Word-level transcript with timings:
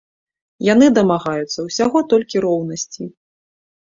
Яны 0.67 0.85
дамагаюцца 0.97 1.59
ўсяго 1.67 2.03
толькі 2.13 2.43
роўнасці. 2.47 3.03